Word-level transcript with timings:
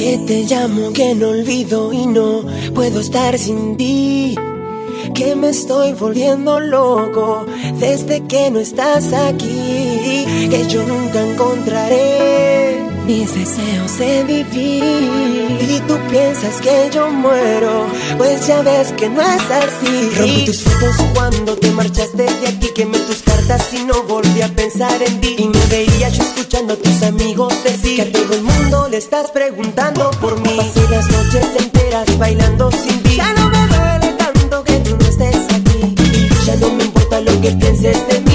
Que 0.00 0.16
te 0.16 0.44
llamo, 0.44 0.94
que 0.94 1.14
no 1.14 1.28
olvido 1.28 1.92
y 1.92 2.06
no 2.06 2.42
puedo 2.74 3.00
estar 3.00 3.38
sin 3.38 3.76
ti. 3.76 4.34
Que 5.14 5.36
me 5.36 5.50
estoy 5.50 5.92
volviendo 5.92 6.58
loco 6.58 7.44
desde 7.78 8.22
que 8.22 8.50
no 8.50 8.60
estás 8.60 9.12
aquí. 9.12 10.24
Que 10.48 10.64
yo 10.70 10.84
nunca 10.84 11.20
encontraré 11.20 12.49
mis 13.10 13.34
deseos 13.34 13.98
de 13.98 14.22
vivir. 14.24 15.58
Y 15.68 15.80
tú 15.88 15.98
piensas 16.10 16.60
que 16.60 16.90
yo 16.94 17.10
muero, 17.10 17.86
pues 18.16 18.46
ya 18.46 18.62
ves 18.62 18.92
que 18.92 19.08
no 19.08 19.20
es 19.20 19.42
así. 19.62 20.10
Rompí 20.16 20.44
tus 20.44 20.62
fotos 20.62 20.96
cuando 21.14 21.56
te 21.56 21.70
marchaste 21.72 22.24
de 22.24 22.48
aquí, 22.48 22.68
quemé 22.74 22.98
tus 23.00 23.22
cartas 23.22 23.62
y 23.72 23.84
no 23.84 24.04
volví 24.04 24.42
a 24.42 24.48
pensar 24.48 25.02
en 25.02 25.20
ti. 25.20 25.34
Y 25.38 25.48
me 25.48 25.66
veía 25.66 26.08
yo 26.08 26.22
escuchando 26.22 26.74
a 26.74 26.76
tus 26.76 27.02
amigos 27.02 27.52
decir 27.64 27.96
que 27.96 28.02
a 28.02 28.12
todo 28.12 28.32
el 28.32 28.42
mundo 28.42 28.88
le 28.88 28.98
estás 28.98 29.30
preguntando 29.32 30.10
por 30.20 30.40
mí. 30.40 30.54
Pasé 30.56 30.82
las 30.88 31.10
noches 31.10 31.46
enteras 31.58 32.18
bailando 32.18 32.70
sin 32.70 33.02
ti. 33.02 33.16
Ya 33.16 33.32
no 33.34 33.50
me 33.50 33.66
duele 33.66 34.14
tanto 34.18 34.62
que 34.62 34.74
tú 34.84 34.96
no 34.96 35.06
estés 35.06 35.36
aquí. 35.56 36.28
Ya 36.46 36.54
no 36.56 36.70
me 36.76 36.84
importa 36.84 37.20
lo 37.20 37.40
que 37.40 37.50
pienses 37.50 38.06
de 38.08 38.20
mí. 38.20 38.29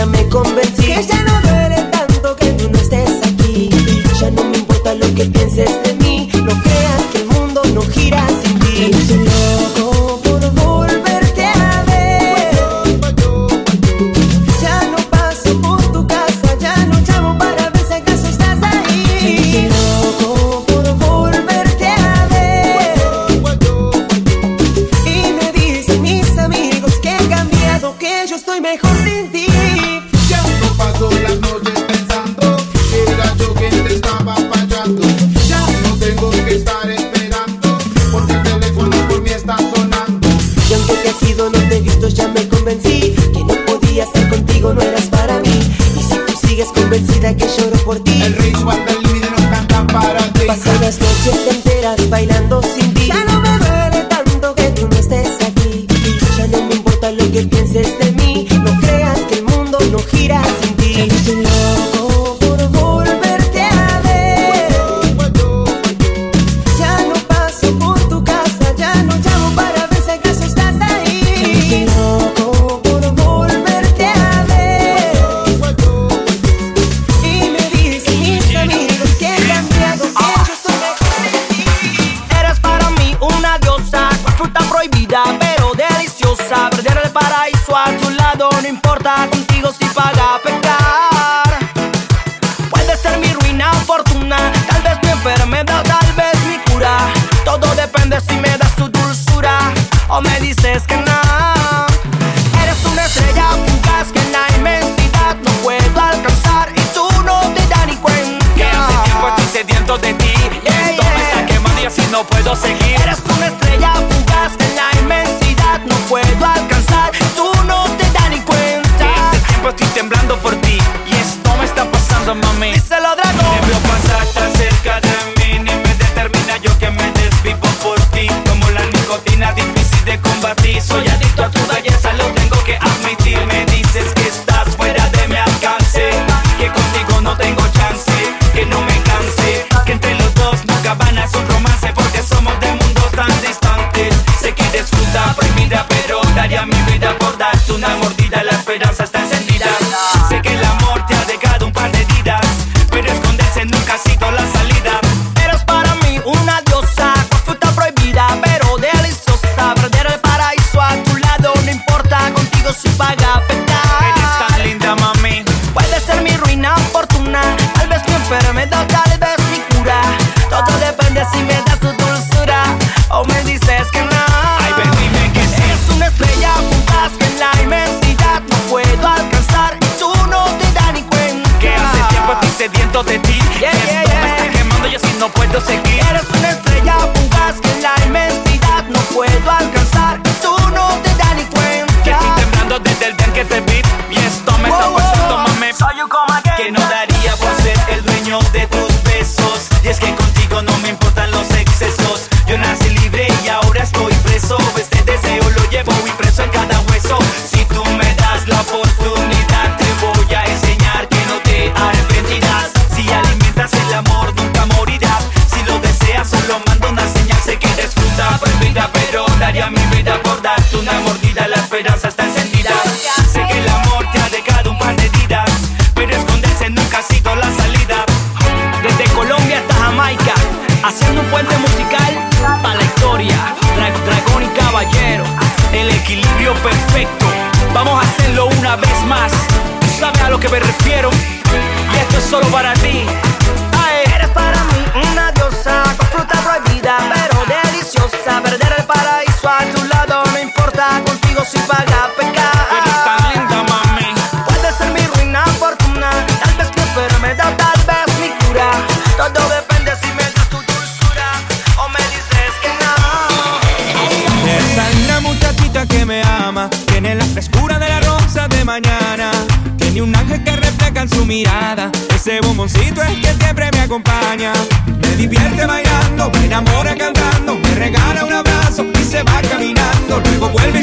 ella 0.00 0.06
me 0.06 0.28
convence 0.28 0.69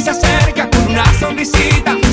se 0.08 0.12
acerca 0.12 0.70
con 0.70 0.88
una 0.92 1.04
sonrisita. 1.20 2.07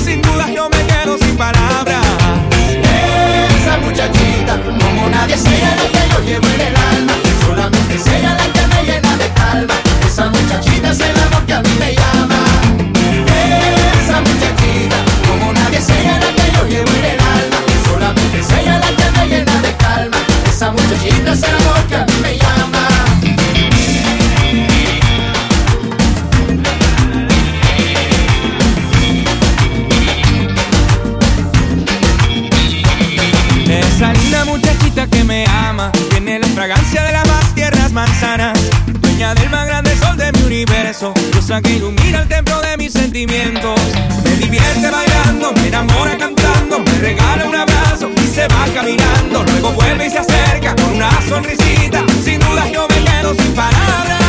Tiene 36.09 36.39
la 36.39 36.47
fragancia 36.47 37.03
de 37.03 37.11
las 37.11 37.27
más 37.27 37.53
tiernas 37.53 37.91
manzanas. 37.91 38.57
Dueña 38.87 39.35
del 39.35 39.49
más 39.49 39.65
grande 39.67 39.95
sol 39.97 40.17
de 40.17 40.31
mi 40.33 40.41
universo. 40.43 41.13
Diosa 41.31 41.61
que 41.61 41.73
ilumina 41.73 42.21
el 42.21 42.27
templo 42.27 42.59
de 42.61 42.77
mis 42.77 42.93
sentimientos. 42.93 43.79
Me 44.23 44.31
divierte 44.37 44.89
bailando, 44.89 45.51
me 45.53 45.67
enamora 45.67 46.17
cantando. 46.17 46.79
Me 46.79 46.91
regala 46.99 47.45
un 47.45 47.55
abrazo 47.55 48.09
y 48.23 48.27
se 48.27 48.47
va 48.47 48.65
caminando. 48.73 49.43
Luego 49.43 49.71
vuelve 49.73 50.07
y 50.07 50.09
se 50.09 50.19
acerca 50.19 50.75
con 50.75 50.95
una 50.95 51.09
sonrisita. 51.27 52.03
Sin 52.23 52.39
duda 52.39 52.69
yo 52.71 52.87
me 52.89 53.03
quedo 53.03 53.33
sin 53.35 53.53
palabras. 53.53 54.21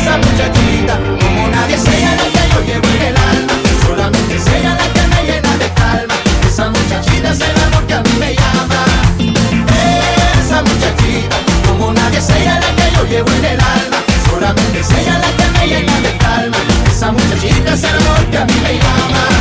Esa 0.00 0.16
muchachita, 0.16 0.98
como 1.20 1.48
nadie 1.48 1.76
se 1.78 2.00
llama 2.00 2.22
que 2.32 2.54
yo 2.54 2.60
llevo 2.66 2.88
en 2.96 3.02
el 3.02 3.16
alma. 3.16 3.52
Solamente 3.86 4.36
es 4.36 4.46
ella 4.46 4.74
la 4.74 4.92
que 4.92 5.06
me 5.08 5.32
llena 5.32 5.56
de 5.56 5.72
calma. 5.74 6.14
Esa 6.46 6.70
muchachita 6.70 7.30
es 7.32 7.40
el 7.40 7.62
amor 7.64 7.86
que 7.86 7.94
a 7.94 8.02
mí 8.02 8.12
me 8.18 8.34
llama 8.34 8.97
como 11.66 11.92
nadie 11.92 12.18
es 12.18 12.30
ella 12.30 12.60
la 12.60 12.74
que 12.76 12.96
yo 12.96 13.04
llevo 13.06 13.30
en 13.30 13.44
el 13.44 13.60
alma, 13.60 13.98
solamente 14.30 14.80
es 14.80 14.90
ella 14.90 15.18
la 15.18 15.30
que 15.36 15.58
me 15.58 15.66
llena 15.66 16.00
de 16.00 16.16
calma, 16.18 16.56
esa 16.90 17.12
muchachita 17.12 17.74
es 17.74 17.82
el 17.84 17.96
amor 17.96 18.26
que 18.30 18.38
a 18.38 18.44
mí 18.44 18.54
me 18.62 18.74
llama. 18.74 19.38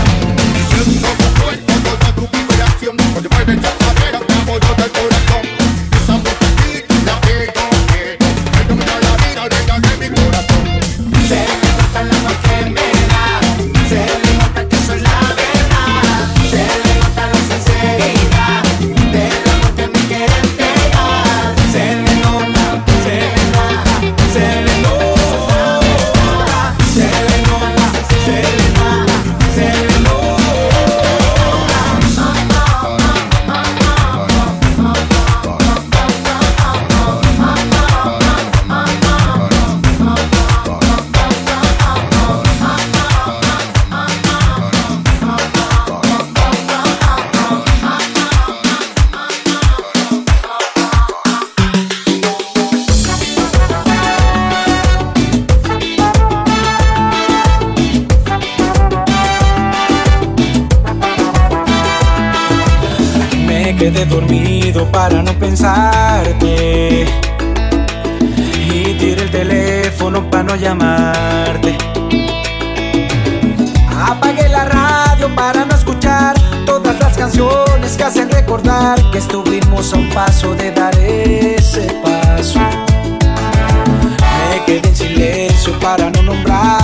quedé 63.91 64.05
dormido 64.05 64.85
para 64.91 65.23
no 65.23 65.31
pensarte. 65.39 67.05
Y 68.69 68.93
tiré 68.99 69.23
el 69.23 69.31
teléfono 69.31 70.29
para 70.29 70.43
no 70.43 70.55
llamarte. 70.55 71.77
Apagué 73.89 74.49
la 74.49 74.65
radio 74.65 75.33
para 75.33 75.63
no 75.63 75.73
escuchar 75.73 76.35
todas 76.65 76.99
las 76.99 77.17
canciones 77.17 77.95
que 77.95 78.03
hacen 78.03 78.29
recordar 78.29 78.99
que 79.11 79.19
estuvimos 79.19 79.93
a 79.93 79.97
un 79.97 80.09
paso 80.09 80.53
de 80.55 80.71
dar 80.71 80.93
ese 80.99 81.87
paso. 82.03 82.59
Me 84.49 84.65
quedé 84.65 84.87
en 84.89 84.95
silencio 84.95 85.79
para 85.79 86.09
no 86.09 86.23
nombrar 86.23 86.76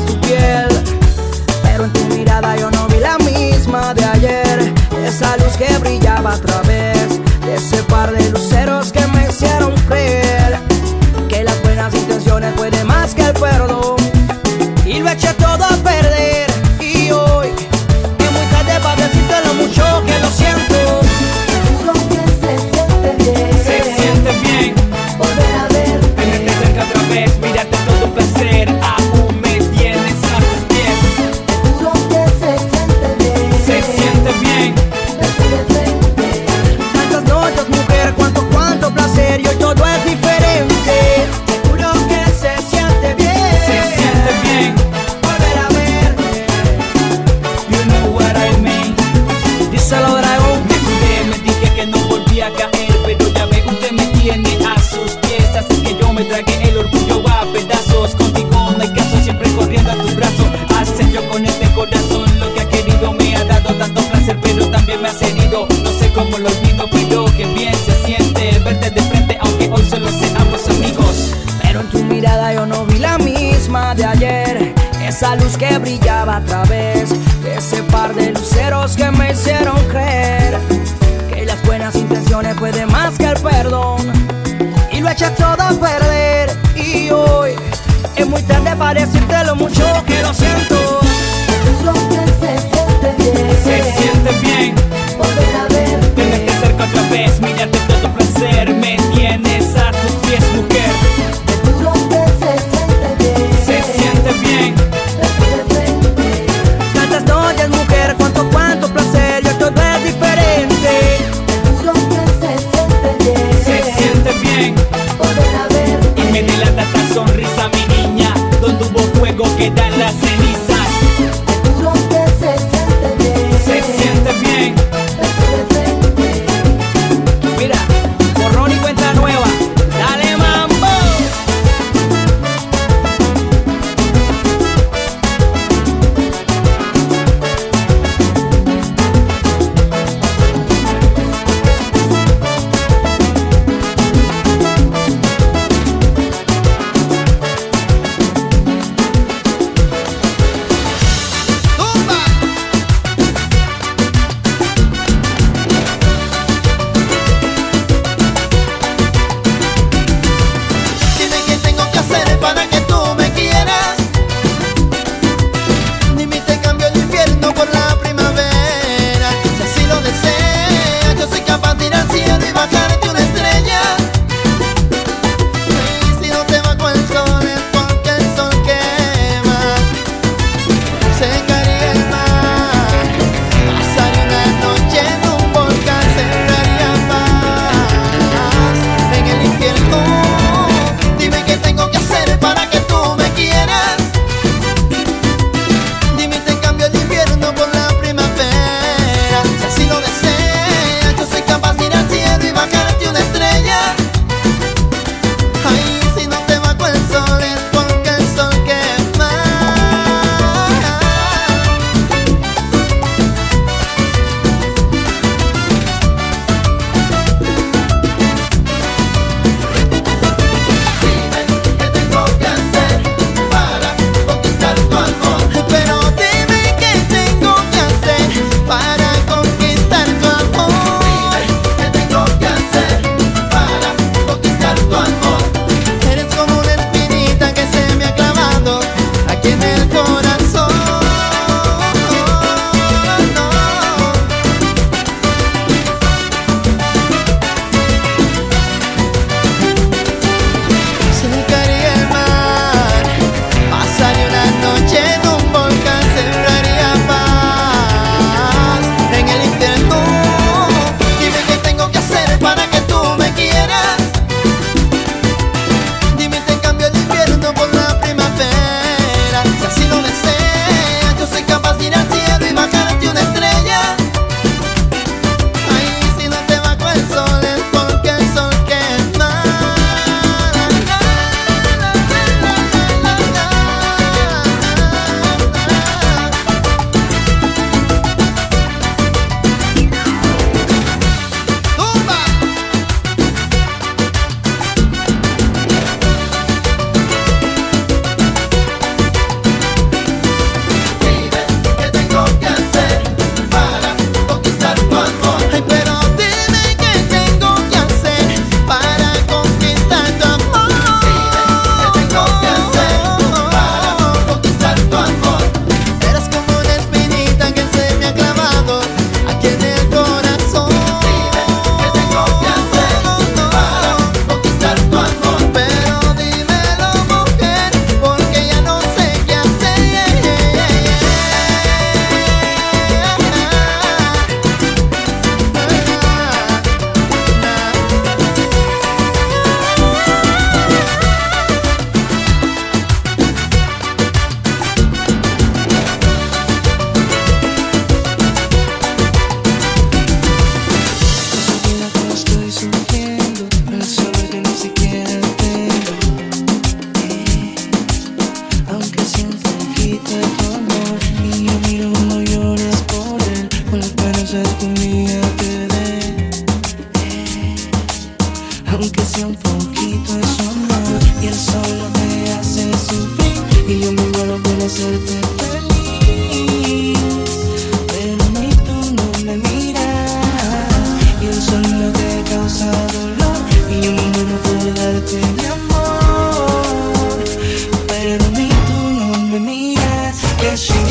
piel. 0.00 0.68
Pero 1.62 1.84
en 1.84 1.92
tu 1.92 2.04
mirada 2.14 2.56
yo 2.56 2.70
no 2.70 2.86
vi 2.88 2.98
la 2.98 3.18
misma 3.18 3.94
de 3.94 4.04
ayer, 4.04 4.74
esa 5.04 5.36
luz 5.36 5.56
que 5.56 5.76
brillaba 5.78 6.34
a 6.34 6.38
través. 6.38 6.91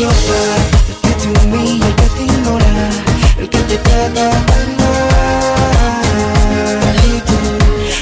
idiota, 0.01 0.41
el 0.89 0.95
que 1.01 1.13
te 1.21 1.27
humilla, 1.27 1.87
el 1.87 1.95
que 1.95 2.07
te 2.15 2.23
ignora, 2.23 2.89
el 3.37 3.49
que 3.49 3.57
te 3.59 3.77
trata 3.77 4.31
mal. 4.79 5.05
Y 7.05 7.21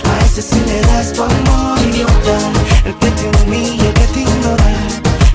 a 0.07 0.25
ese 0.25 0.41
sí 0.41 0.59
le 0.65 0.79
das 0.81 1.11
tu 1.13 1.23
amor, 1.23 1.79
idiota, 1.89 2.37
el 2.85 2.95
que 2.95 3.11
te 3.11 3.25
humilla, 3.27 3.85
el 3.87 3.93
que 3.93 4.07
te 4.13 4.19
ignora, 4.21 4.71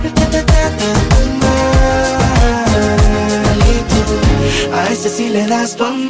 el 0.05 0.13
que 0.13 0.27
te 0.27 0.43
trata 0.43 0.89
mal. 1.43 2.39
Y 3.59 3.77
tú, 3.91 4.75
a 4.75 4.75
ese 4.91 5.09
sí 5.11 5.29
le 5.29 5.47
das 5.47 5.77
tu 5.77 5.85
amor. 5.85 6.04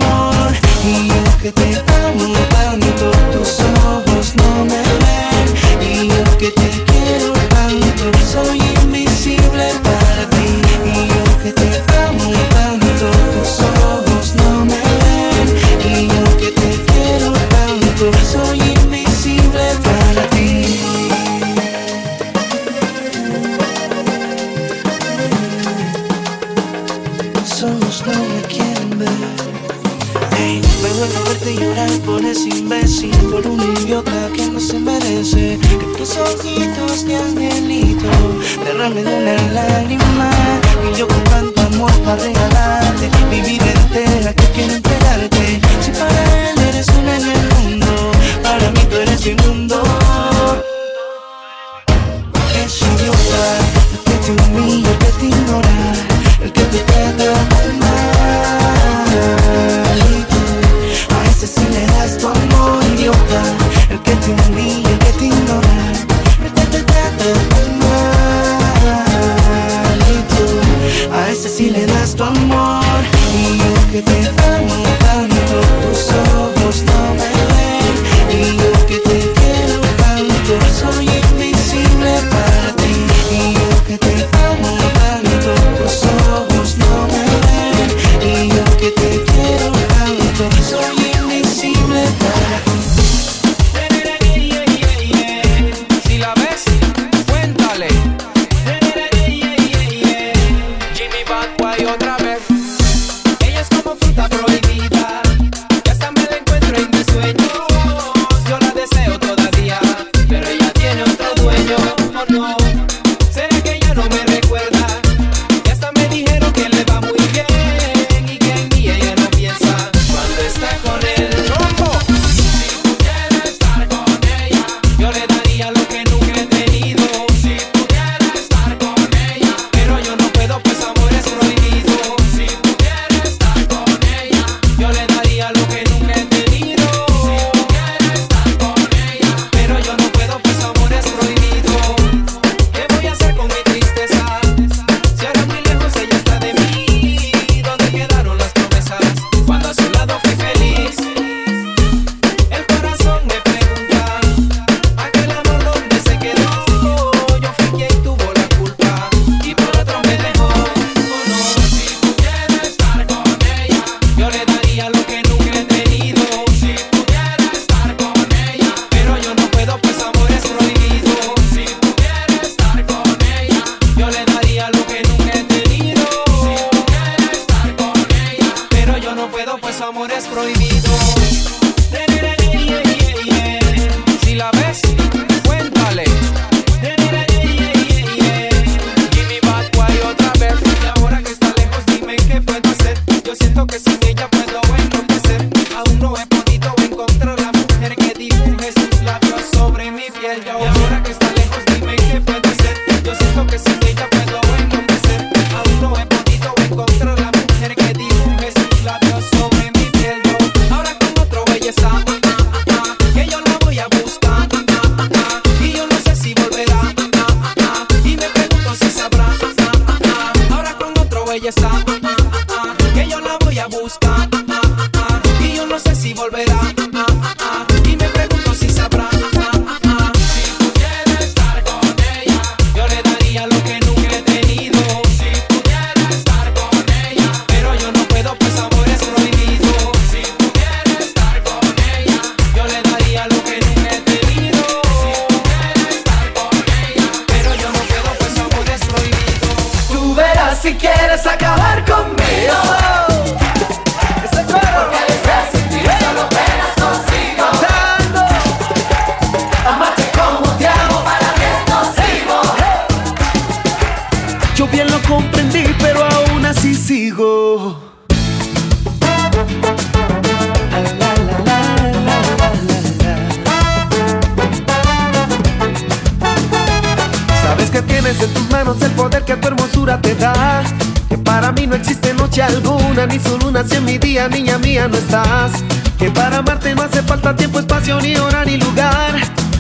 El 278.83 278.91
poder 278.93 279.25
que 279.25 279.37
tu 279.37 279.49
hermosura 279.49 280.01
te 280.01 280.15
da. 280.15 280.63
Que 281.09 281.19
para 281.19 281.53
mí 281.53 281.67
no 281.67 281.75
existe 281.77 282.15
noche 282.15 282.43
alguna, 282.43 283.07
ni 283.07 283.19
solo 283.19 283.49
una 283.49 283.65
si 283.65 283.77
en 283.77 283.85
mi 283.85 283.99
día, 283.99 284.29
niña 284.29 284.59
mía, 284.59 284.89
no 284.89 284.97
estás. 284.97 285.53
Que 285.99 286.11
para 286.11 286.39
amarte 286.39 286.75
no 286.75 286.83
hace 286.83 287.03
falta 287.03 287.35
tiempo, 287.37 287.59
espacio, 287.59 288.01
ni 288.01 288.17
hora, 288.17 288.45
ni 288.45 288.57
lugar. 288.57 289.15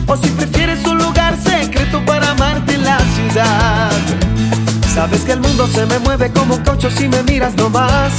O 0.06 0.16
si 0.16 0.28
prefieres 0.28 0.84
un 0.84 0.98
lugar 0.98 1.36
secreto 1.42 2.04
para 2.04 2.30
amarte 2.30 2.74
en 2.74 2.84
la 2.84 2.98
ciudad. 2.98 3.90
Sabes 4.94 5.22
que 5.22 5.32
el 5.32 5.40
mundo 5.40 5.66
se 5.66 5.86
me 5.86 5.98
mueve 5.98 6.30
como 6.30 6.62
caucho 6.62 6.90
si 6.90 7.08
me 7.08 7.22
miras 7.24 7.54
nomás. 7.56 8.12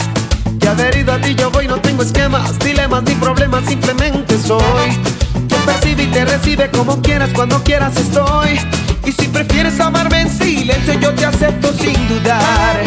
Que 0.66 0.72
adherido 0.72 1.14
a 1.14 1.22
ti 1.22 1.36
yo 1.36 1.52
voy, 1.52 1.68
no 1.68 1.80
tengo 1.80 2.02
esquemas, 2.02 2.58
dilemas 2.58 3.04
ni 3.04 3.14
problemas, 3.14 3.64
simplemente 3.66 4.36
soy. 4.40 4.98
Quien 5.48 5.62
percibe 5.62 6.02
y 6.02 6.08
te 6.08 6.26
recibe 6.26 6.72
como 6.72 7.04
quieras, 7.04 7.30
cuando 7.36 7.62
quieras 7.62 7.96
estoy. 7.98 8.60
Y 9.06 9.12
si 9.12 9.28
prefieres 9.28 9.80
amarme 9.80 10.22
en 10.22 10.30
silencio, 10.32 11.00
yo 11.00 11.14
te 11.14 11.24
acepto 11.24 11.72
sin 11.72 12.08
dudar. 12.08 12.82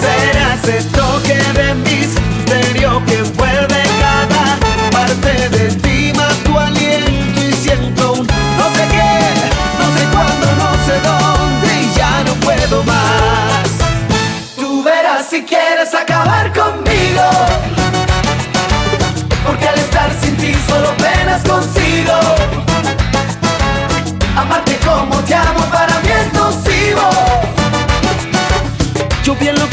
Serás 0.00 0.66
el 0.66 0.86
toque 0.92 1.36
de 1.60 1.74
misterio 1.74 3.02
que 3.04 3.18
envuelve 3.18 3.82
cada 4.00 4.56
parte 4.90 5.48
de 5.50 5.76
ti, 5.76 6.12
más 6.16 6.34
tu 6.38 6.58
aliento 6.58 7.46
y 7.46 7.52
siento 7.52 8.12
un 8.12 8.26
no 8.26 8.66
sé 8.76 8.88
qué, 8.92 9.20
no 9.78 9.86
sé 9.94 10.06
cuándo, 10.10 10.46
no 10.56 10.72
sé 10.86 10.94
dónde 11.04 11.82
y 11.82 11.98
ya 11.98 12.24
no 12.24 12.32
puedo 12.36 12.82
más. 12.84 13.68
Tú 14.56 14.82
verás 14.82 15.26
si 15.28 15.42
quieres 15.42 15.94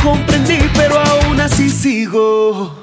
comprendí, 0.08 0.58
pero 0.74 0.98
aún 0.98 1.42
así 1.42 1.70
sigo. 1.70 2.74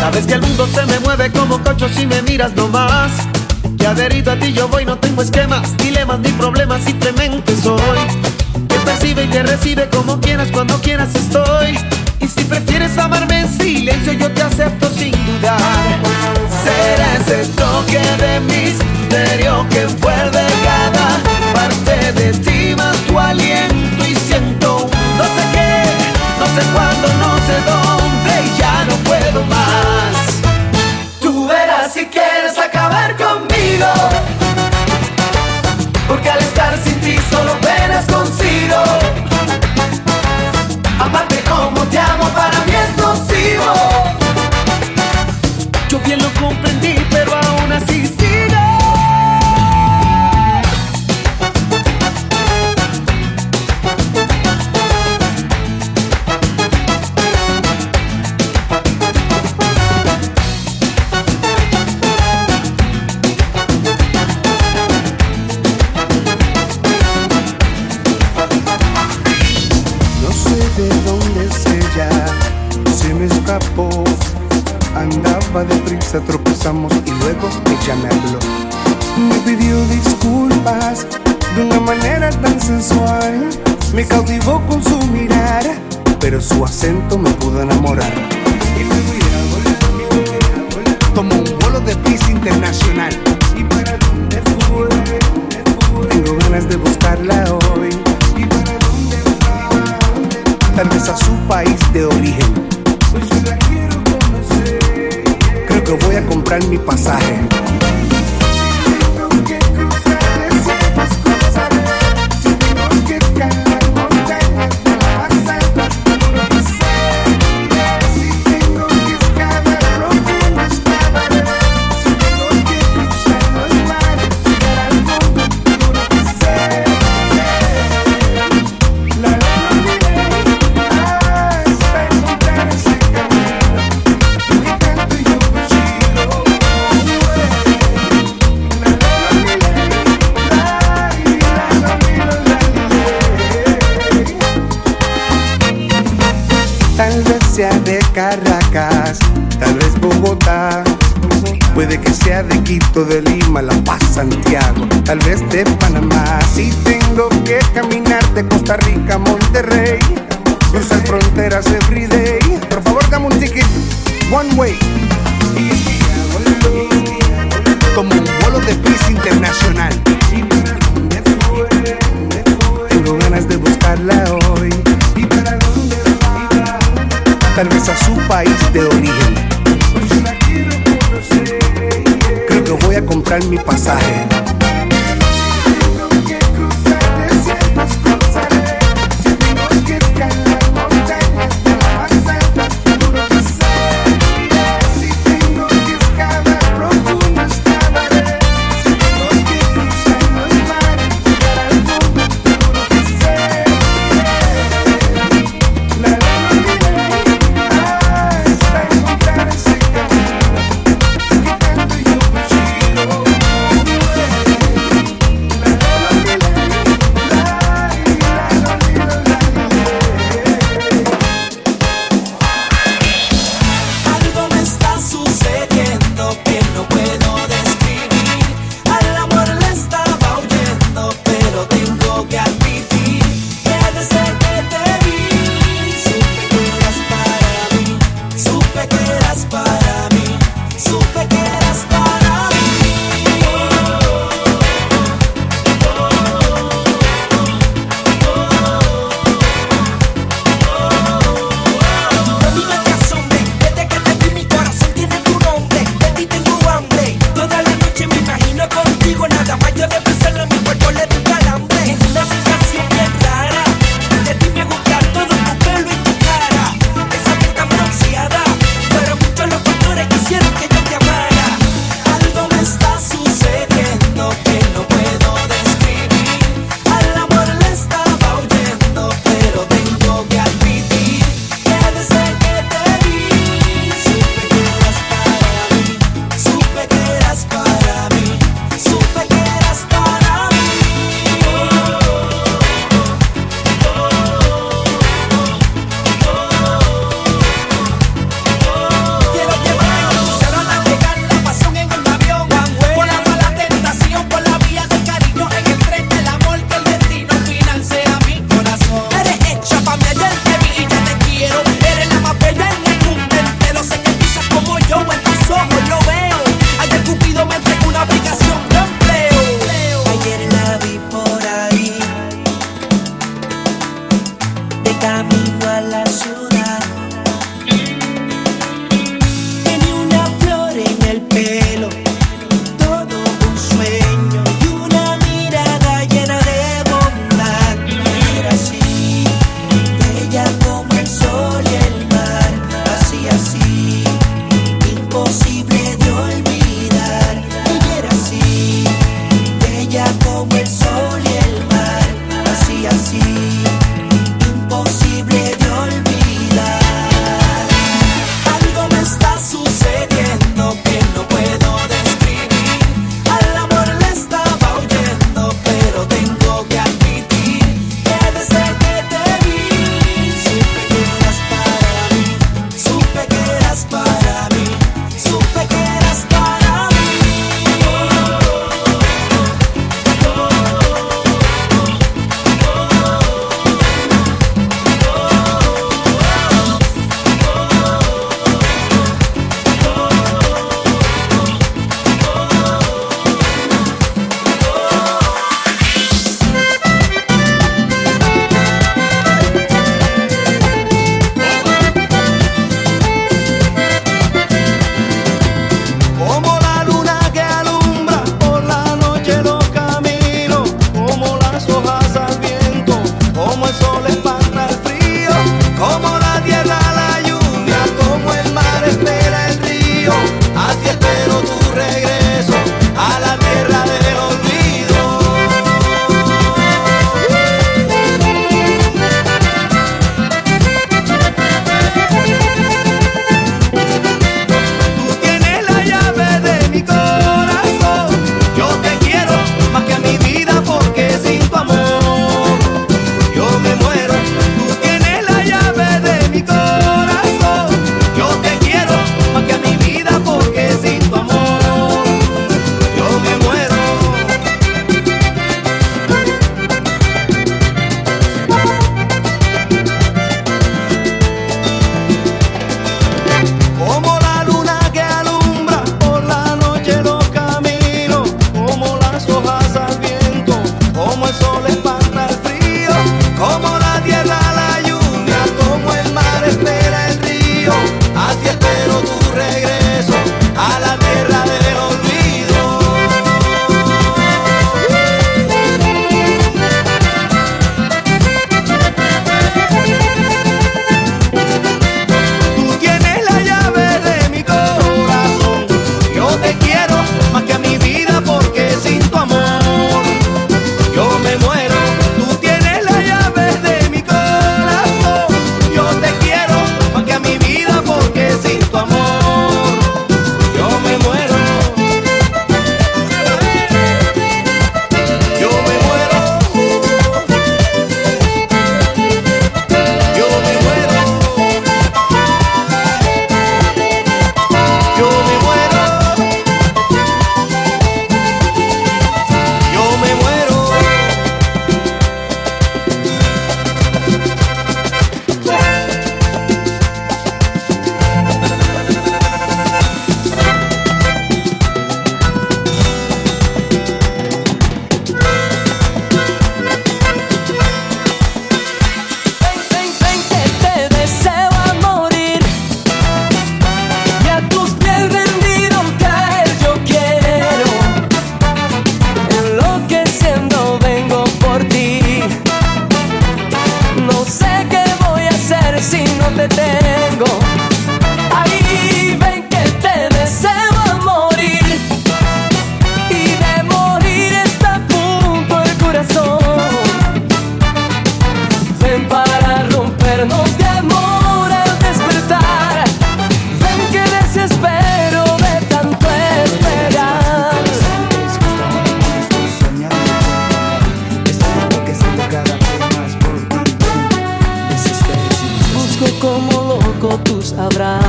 Sabes 0.00 0.26
que 0.26 0.34
el 0.34 0.42
mundo 0.42 0.68
se 0.72 0.86
me 0.86 1.00
mueve 1.00 1.30
como 1.32 1.58
cocho 1.64 1.88
si 1.88 2.06
me 2.06 2.22
miras 2.22 2.54
nomás. 2.54 3.10
Que 3.76 3.86
adherido 3.86 4.32
a 4.32 4.36
ti 4.36 4.52
yo 4.52 4.68
voy, 4.68 4.84
no 4.84 4.98
tengo 4.98 5.22
esquemas, 5.22 5.76
dilemas 5.78 6.20
ni 6.20 6.30
problemas, 6.30 6.84
simplemente 6.84 7.56
soy. 7.60 7.98
Que 8.68 8.78
percibe 8.84 9.24
y 9.24 9.26
te 9.26 9.42
recibe 9.42 9.88
como 9.88 10.20
quieras, 10.20 10.48
cuando 10.52 10.80
quieras 10.80 11.12
estoy. 11.16 11.76
Y 12.20 12.28
si 12.28 12.44
prefieres 12.44 12.96
amarme 12.96 13.40
en 13.40 13.58
silencio, 13.58 14.12
yo 14.12 14.30
te 14.30 14.35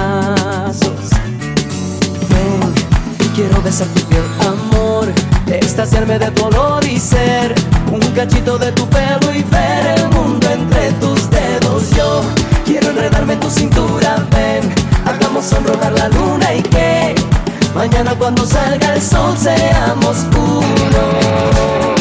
brazos. 0.08 1.10
Ven 2.30 2.74
quiero 3.36 3.62
besar 3.62 3.88
tu 3.89 4.02
piel, 4.08 4.24
amor, 4.48 5.08
extasiarme 5.47 6.18
de 6.18 6.32
tu 6.32 6.45
olor 6.45 6.84
y 6.86 6.99
ser 6.99 7.53
un 7.91 7.99
cachito 8.12 8.58
de 8.58 8.72
tu 8.72 8.88
pelo 8.88 9.34
y 9.34 9.43
ver 9.43 9.86
el 9.97 10.10
mundo 10.10 10.47
entre 10.51 10.91
tus 10.93 11.30
dedos. 11.30 11.89
Yo 11.95 12.22
quiero 12.66 12.89
enredarme 12.89 13.36
tu 13.38 13.49
cintura, 13.49 14.26
ven, 14.32 14.74
hagamos 15.05 15.45
sonrojar 15.45 15.93
la 15.93 16.10
luna 16.10 16.53
y 16.53 16.62
que 16.64 17.16
mañana 17.76 18.16
cuando 18.16 18.45
salga 18.45 18.95
el 18.95 19.01
sol 19.01 19.36
seamos 19.38 20.26
uno. 20.36 21.97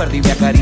Recuerdo 0.00 0.16
y 0.16 0.22
me 0.22 0.59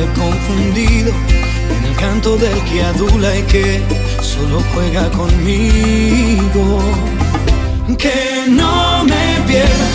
confundido 0.00 1.12
en 1.76 1.84
el 1.84 1.96
canto 1.96 2.36
del 2.36 2.58
que 2.64 2.82
adula 2.82 3.36
y 3.36 3.42
que 3.42 3.82
solo 4.22 4.62
juega 4.72 5.10
conmigo. 5.10 6.80
Que 7.98 8.46
no 8.48 9.04
me 9.04 9.40
pierda 9.46 9.88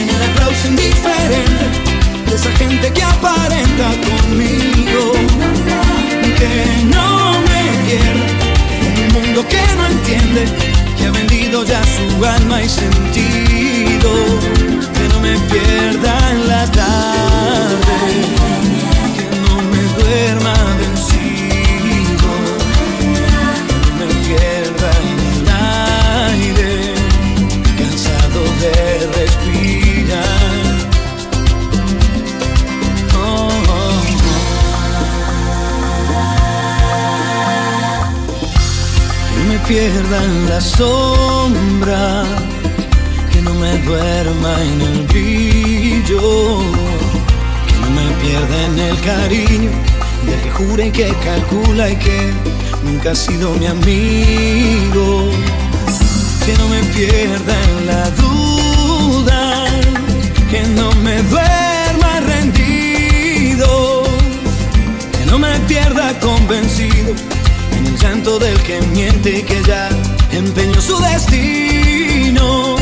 en 0.00 0.08
el 0.08 0.22
aplauso 0.30 0.66
indiferente 0.66 1.66
de 2.28 2.34
esa 2.34 2.50
gente 2.52 2.92
que 2.92 3.02
aparenta 3.02 3.90
conmigo. 4.08 5.12
Que 6.38 6.84
no 6.94 7.32
me 7.48 7.62
pierda 7.86 8.26
en 8.86 8.92
un 9.04 9.22
mundo 9.22 9.46
que 9.48 9.62
no 9.76 9.86
entiende, 9.86 10.46
que 10.98 11.06
ha 11.06 11.10
vendido 11.12 11.64
ya 11.64 11.80
su 11.84 12.24
alma 12.24 12.60
y 12.60 12.68
sentido. 12.68 14.10
Que 14.94 15.08
no 15.12 15.20
me 15.20 15.38
pierda 15.48 16.30
en 16.32 16.48
la 16.48 16.70
tarde 16.72 17.54
vencido, 20.78 22.30
me 23.98 24.06
pierda 24.26 24.90
en 25.02 25.18
el 25.32 25.48
aire, 26.30 26.72
cansado 27.78 28.40
de 28.62 28.74
respirar. 29.18 30.52
Oh, 33.16 33.48
oh. 33.68 34.02
Que 39.30 39.40
me 39.48 39.58
pierda 39.66 40.16
en 40.24 40.48
la 40.48 40.60
sombra, 40.60 42.24
que 43.32 43.40
no 43.42 43.52
me 43.54 43.78
duerma 43.78 44.52
en 44.62 44.80
el 44.80 45.06
brillo 45.08 46.60
que 47.66 47.74
no 47.80 47.88
me 47.90 48.06
pierda 48.22 48.56
en 48.66 48.78
el 48.78 49.00
cariño 49.00 49.93
del 50.24 50.40
que 50.40 50.50
jura 50.50 50.86
y 50.86 50.90
que 50.90 51.14
calcula 51.24 51.90
y 51.90 51.96
que 51.96 52.32
nunca 52.84 53.12
ha 53.12 53.14
sido 53.14 53.54
mi 53.54 53.66
amigo. 53.66 55.30
Que 56.44 56.52
no 56.58 56.68
me 56.68 56.82
pierda 56.94 57.54
en 57.68 57.86
la 57.86 58.10
duda, 58.10 59.64
que 60.50 60.62
no 60.78 60.92
me 61.02 61.22
duerma 61.22 62.20
rendido, 62.20 64.02
que 65.18 65.26
no 65.26 65.38
me 65.38 65.58
pierda 65.60 66.18
convencido 66.20 67.14
en 67.76 67.86
el 67.86 67.98
llanto 67.98 68.38
del 68.38 68.58
que 68.62 68.80
miente 68.92 69.38
y 69.38 69.42
que 69.42 69.62
ya 69.62 69.88
empeñó 70.32 70.80
su 70.80 70.98
destino. 71.00 72.76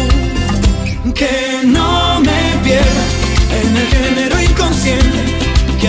Que 1.15 1.61
no 1.65 2.21
me 2.21 2.59
pierda 2.65 3.05
en 3.63 3.77
el 3.77 3.87
género 3.87 4.41
inconsciente 4.41 5.32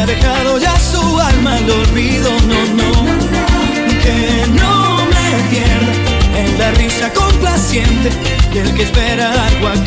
ha 0.04 0.06
dejado 0.06 0.58
ya 0.58 0.78
su 0.80 1.20
alma 1.20 1.56
al 1.56 1.70
olvido, 1.70 2.30
no, 2.48 2.66
no. 2.80 2.92
Que 4.02 4.46
no 4.48 4.98
me 5.06 5.50
pierda 5.50 5.94
en 6.40 6.60
la 6.60 6.72
risa 6.72 7.14
complaciente 7.14 8.10
del 8.54 8.74
que 8.74 8.84
espera 8.84 9.32
algo 9.48 9.68
a 9.68 9.84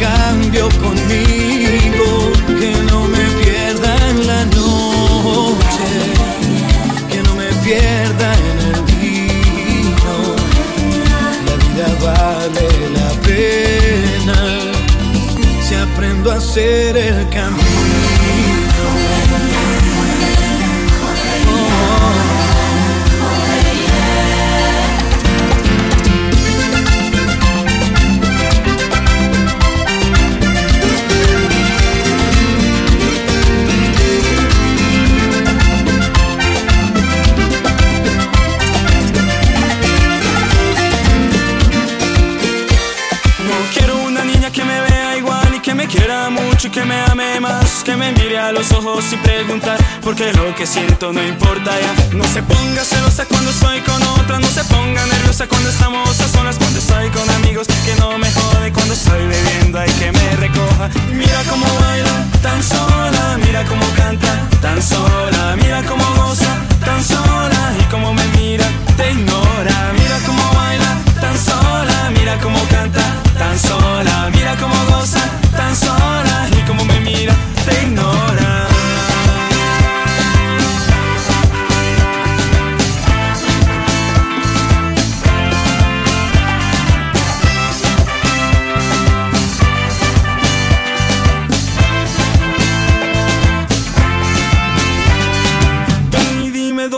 que 50.56 50.66
siento 50.66 51.12
no 51.12 51.22
importa 51.22 51.70
ya. 51.78 52.16
No 52.16 52.24
se 52.24 52.42
ponga 52.42 52.82
celosa 52.82 53.26
cuando 53.26 53.50
estoy 53.50 53.78
con 53.80 54.02
otra 54.02 54.38
No 54.38 54.48
se 54.48 54.64
ponga 54.64 55.04
nerviosa 55.04 55.46
cuando 55.46 55.68
estamos 55.68 56.18
a 56.20 56.28
solas 56.28 56.56
Cuando 56.56 56.78
estoy 56.78 57.10
con 57.10 57.28
amigos 57.30 57.66
que 57.84 57.94
no 58.00 58.16
me 58.16 58.30
jode 58.32 58.72
Cuando 58.72 58.94
estoy 58.94 59.26
bebiendo 59.26 59.78
hay 59.78 59.90
que 59.92 60.12
me 60.12 60.36
recoja. 60.36 60.88
Mira 61.12 61.42
cómo 61.50 61.66
baila 61.80 62.24
tan 62.42 62.62
sola 62.62 63.38
Mira 63.44 63.64
cómo 63.64 63.84
canta 63.96 64.48
tan 64.62 64.82
sola 64.82 65.56
Mira 65.56 65.82
cómo 65.82 66.04
goza 66.14 66.56
tan 66.84 67.04
sola 67.04 67.74
Y 67.78 67.84
cómo 67.90 68.14
me 68.14 68.24
mira 68.38 68.66
te 68.96 69.10
ignora. 69.10 69.92
Mira 69.98 70.18
cómo 70.24 70.42
baila 70.54 70.90
tan 71.20 71.38
sola 71.38 72.10
Mira 72.16 72.38
cómo 72.38 72.58
canta 72.70 73.04
tan 73.36 73.58
sola 73.58 74.30
Mira 74.32 74.56
cómo 74.56 74.76
goza 74.90 75.20
tan 75.54 75.76
sola 75.76 76.48
Y 76.56 76.62
cómo 76.66 76.84
me 76.86 77.00
mira 77.00 77.34
te 77.66 77.82
ignora 77.82 78.35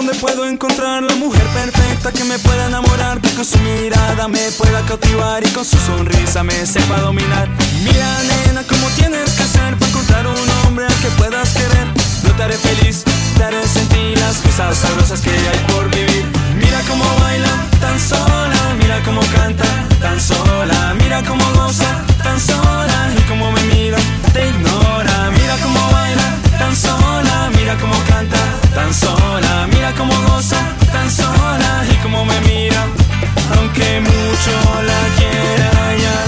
dónde 0.09 0.21
puedo 0.21 0.47
encontrar 0.47 1.03
la 1.03 1.15
mujer 1.17 1.45
perfecta 1.49 2.11
que 2.13 2.25
me 2.25 2.39
pueda 2.39 2.67
enamorar, 2.67 3.21
que 3.21 3.29
con 3.35 3.45
su 3.45 3.59
mirada 3.59 4.27
me 4.27 4.41
pueda 4.53 4.81
cautivar 4.87 5.47
y 5.47 5.51
con 5.51 5.65
su 5.65 5.77
sonrisa 5.77 6.43
me 6.43 6.65
sepa 6.65 7.01
dominar. 7.01 7.47
Mira, 7.83 8.09
nena, 8.23 8.63
cómo 8.67 8.87
tienes 8.97 9.33
que 9.33 9.45
ser 9.45 9.77
para 9.77 9.87
encontrar 9.91 10.27
un 10.27 10.49
hombre 10.65 10.87
al 10.87 10.95
que 11.03 11.09
puedas 11.19 11.53
querer. 11.53 11.87
Yo 12.25 12.33
te 12.33 12.43
haré 12.43 12.57
feliz, 12.57 13.05
te 13.37 13.45
haré 13.45 13.67
sentir 13.67 14.19
las 14.19 14.39
cosas 14.39 14.79
sabrosas 14.79 15.21
que 15.21 15.31
hay 15.31 15.59
por 15.73 15.91
vivir. 15.91 16.25
Mira 16.57 16.81
cómo 16.89 17.05
baila 17.21 17.53
tan 17.81 18.01
sola, 18.01 18.61
mira 18.81 19.03
cómo 19.05 19.21
canta 19.35 19.65
tan 20.01 20.19
sola, 20.21 20.95
mira 21.03 21.23
cómo 21.23 21.45
goza 21.53 22.03
tan 22.23 22.41
sola 22.41 23.11
y 23.19 23.21
cómo 23.29 23.53
me 23.53 23.63
mira, 23.75 23.99
te 24.33 24.49
ignora. 24.49 25.31
Mira 25.33 25.57
cómo 25.63 25.81
baila 25.93 26.29
tan 26.59 26.75
sola, 26.75 27.48
mira 27.69 27.81
cómo 27.83 28.05
canta 28.09 28.39
tan 28.75 28.95
sola, 28.95 29.69
mira 29.71 29.93
cómo 29.93 30.13
goza 30.23 30.57
tan 30.91 31.11
sola 31.11 31.85
y 31.93 31.95
cómo 32.03 32.25
me 32.25 32.41
mira. 32.41 32.87
Aunque 33.57 34.01
mucho 34.01 34.55
la 34.91 35.01
quiera, 35.19 35.71
ya 36.03 36.28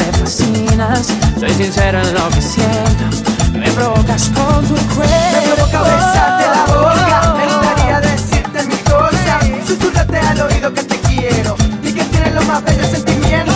me 0.00 0.12
fascinas. 0.18 1.06
Soy 1.38 1.50
sincero 1.50 2.00
en 2.00 2.14
lo 2.14 2.28
que 2.30 2.42
siento. 2.42 3.04
Me 3.52 3.70
provocas 3.72 4.30
con 4.30 4.64
tu 4.66 4.74
cuerpo. 4.94 5.14
Me 5.32 5.54
provoca 5.54 5.82
besarte 5.82 6.44
la 6.56 6.64
boca, 6.66 7.34
me 7.36 7.44
gustaría 7.44 8.00
decirte 8.00 8.62
mil 8.66 8.80
cosas. 8.84 9.66
Susurrarte 9.66 10.18
al 10.18 10.40
oído 10.40 10.72
que 10.72 10.82
te 10.82 10.96
quiero 11.00 11.56
y 11.82 11.92
que 11.92 12.04
tienes 12.04 12.34
los 12.34 12.46
más 12.46 12.64
bellos 12.64 12.86
sentimientos. 12.88 13.49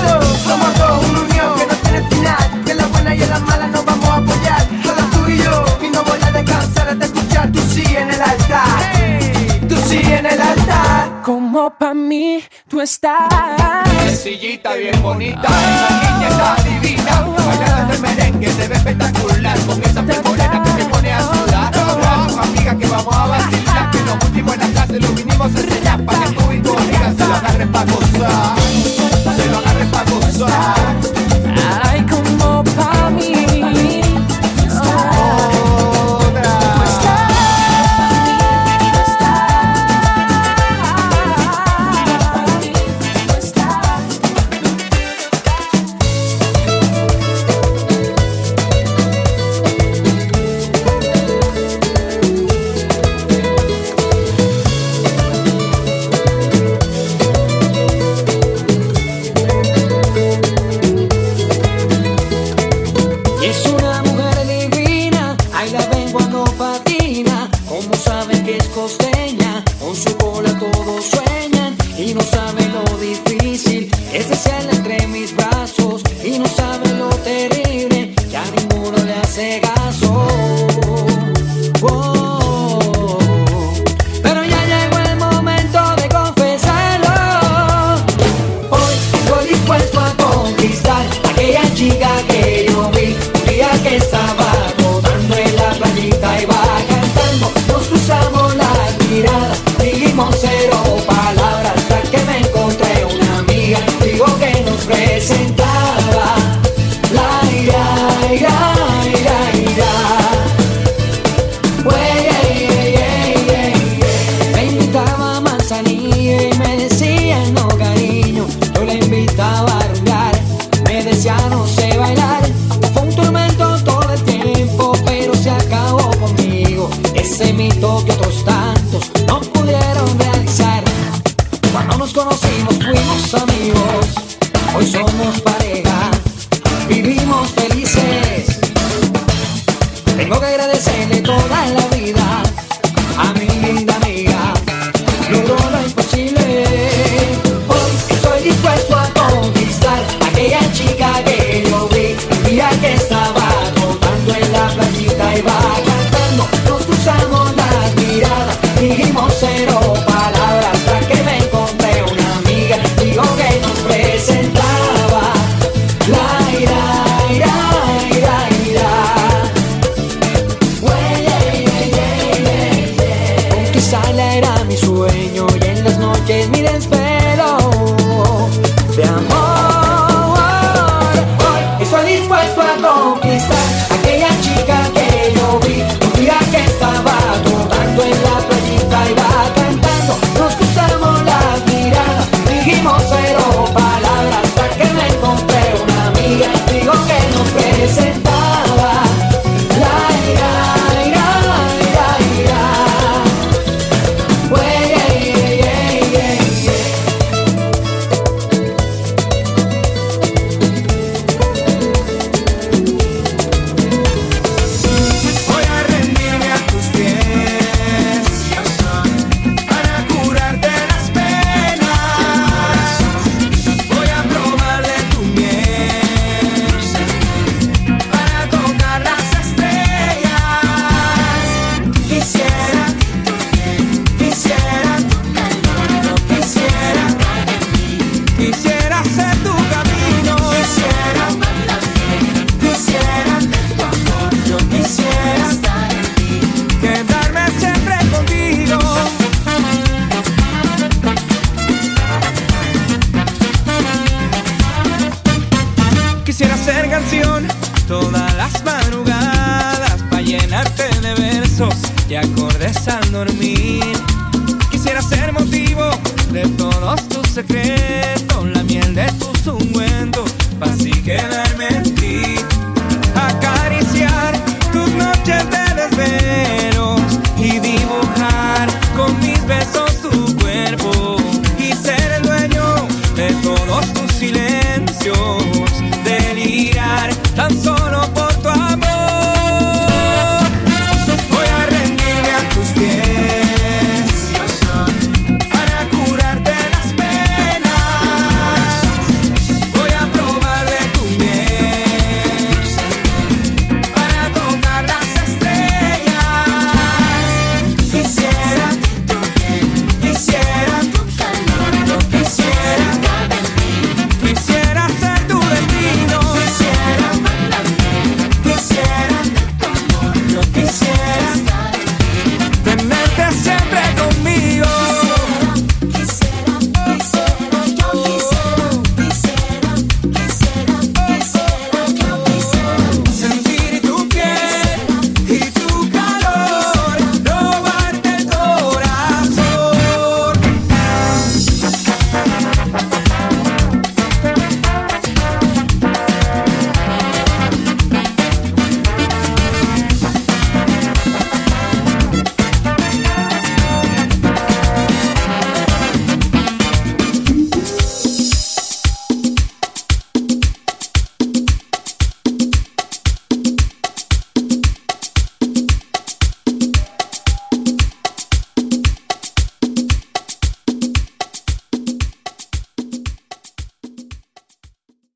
como 11.54 11.70
pa' 11.70 11.94
mí 11.94 12.42
tú 12.68 12.80
estás. 12.80 13.28
Sencillita, 14.06 14.74
bien 14.74 15.00
bonita, 15.00 15.46
esa 15.46 15.88
niña 16.02 16.28
está 16.28 16.56
divina. 16.64 17.20
Bailando 17.46 17.94
el 17.94 18.00
merengue 18.00 18.50
se 18.50 18.66
ve 18.66 18.74
espectacular. 18.74 19.56
Con 19.60 19.80
esa 19.84 20.02
piel 20.02 20.20
que 20.20 20.70
te 20.82 20.84
pone 20.86 21.12
a 21.12 21.22
sudar. 21.22 21.72
Vamos, 22.02 22.38
amiga, 22.38 22.76
que 22.76 22.86
vamos 22.88 23.14
a 23.14 23.26
vacilar. 23.26 23.90
Que 23.92 24.00
los 24.00 24.24
últimos 24.24 24.54
en 24.54 24.60
la 24.60 24.66
clase 24.66 25.00
lo 25.00 25.08
vinimos 25.10 25.40
a 25.40 25.60
enseñar. 25.60 26.04
Para 26.04 26.24
que 26.24 26.32
tú 26.32 26.52
y 26.52 26.60
tu 26.60 26.76
amiga 26.76 27.14
se 27.16 27.24
lo 27.24 27.34
agarres 27.36 27.68
pa' 27.68 27.84
gozar. 27.84 28.56
Se 29.36 29.46
lo 29.46 29.58
agarres 29.58 29.88
pa' 29.90 30.04
gozar. 30.10 30.93